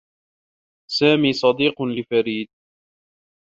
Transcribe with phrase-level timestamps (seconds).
[0.91, 2.47] سامي صديق لفريد.